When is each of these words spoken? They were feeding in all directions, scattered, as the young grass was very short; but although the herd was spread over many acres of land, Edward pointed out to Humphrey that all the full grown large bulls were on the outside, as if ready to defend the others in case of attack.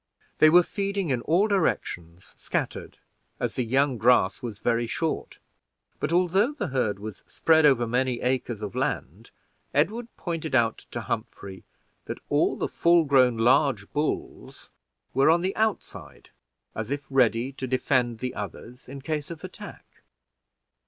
They 0.39 0.49
were 0.49 0.63
feeding 0.63 1.09
in 1.11 1.21
all 1.21 1.47
directions, 1.47 2.33
scattered, 2.35 2.97
as 3.39 3.53
the 3.53 3.63
young 3.63 3.99
grass 3.99 4.41
was 4.41 4.57
very 4.57 4.87
short; 4.87 5.37
but 5.99 6.11
although 6.11 6.53
the 6.53 6.69
herd 6.69 6.97
was 6.97 7.21
spread 7.27 7.67
over 7.67 7.85
many 7.85 8.19
acres 8.19 8.63
of 8.63 8.73
land, 8.73 9.29
Edward 9.75 10.07
pointed 10.17 10.55
out 10.55 10.87
to 10.89 11.01
Humphrey 11.01 11.65
that 12.05 12.17
all 12.31 12.55
the 12.57 12.67
full 12.67 13.03
grown 13.05 13.37
large 13.37 13.91
bulls 13.93 14.71
were 15.13 15.29
on 15.29 15.41
the 15.41 15.55
outside, 15.55 16.31
as 16.73 16.89
if 16.89 17.05
ready 17.11 17.51
to 17.53 17.67
defend 17.67 18.17
the 18.17 18.33
others 18.33 18.89
in 18.89 19.03
case 19.03 19.29
of 19.29 19.43
attack. 19.43 19.85